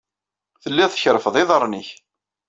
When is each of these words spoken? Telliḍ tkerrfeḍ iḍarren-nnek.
Telliḍ 0.63 0.89
tkerrfeḍ 0.91 1.35
iḍarren-nnek. 1.41 1.87